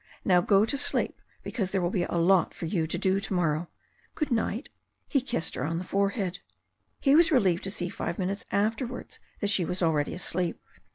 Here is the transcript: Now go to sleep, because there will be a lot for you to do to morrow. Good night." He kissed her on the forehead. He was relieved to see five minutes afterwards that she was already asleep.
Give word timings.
Now 0.25 0.41
go 0.41 0.65
to 0.65 0.79
sleep, 0.79 1.21
because 1.43 1.69
there 1.69 1.79
will 1.79 1.91
be 1.91 2.05
a 2.05 2.15
lot 2.15 2.55
for 2.55 2.65
you 2.65 2.87
to 2.87 2.97
do 2.97 3.19
to 3.19 3.33
morrow. 3.35 3.69
Good 4.15 4.31
night." 4.31 4.69
He 5.07 5.21
kissed 5.21 5.53
her 5.53 5.63
on 5.63 5.77
the 5.77 5.83
forehead. 5.83 6.39
He 6.99 7.15
was 7.15 7.31
relieved 7.31 7.63
to 7.65 7.69
see 7.69 7.87
five 7.87 8.17
minutes 8.17 8.43
afterwards 8.51 9.19
that 9.41 9.51
she 9.51 9.63
was 9.63 9.83
already 9.83 10.15
asleep. 10.15 10.59